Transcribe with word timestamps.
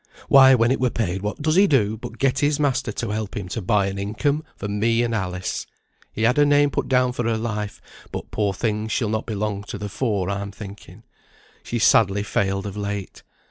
Why, 0.29 0.55
when 0.55 0.71
it 0.71 0.79
were 0.79 0.89
paid 0.89 1.21
what 1.21 1.43
does 1.43 1.53
he 1.55 1.67
do, 1.67 1.95
but 1.95 2.17
get 2.17 2.39
his 2.39 2.59
master 2.59 2.91
to 2.91 3.11
help 3.11 3.37
him 3.37 3.47
to 3.49 3.61
buy 3.61 3.85
an 3.85 3.99
income 3.99 4.43
for 4.55 4.67
me 4.67 5.03
and 5.03 5.13
Alice. 5.13 5.67
He 6.11 6.23
had 6.23 6.37
her 6.37 6.43
name 6.45 6.71
put 6.71 6.87
down 6.87 7.11
for 7.13 7.25
her 7.25 7.37
life; 7.37 7.79
but, 8.11 8.31
poor 8.31 8.51
thing, 8.51 8.87
she'll 8.87 9.09
not 9.09 9.27
be 9.27 9.35
long 9.35 9.61
to 9.65 9.77
the 9.77 9.89
fore, 9.89 10.31
I'm 10.31 10.49
thinking. 10.51 11.03
She's 11.61 11.83
sadly 11.83 12.23
failed 12.23 12.65
of 12.65 12.75
late. 12.75 13.21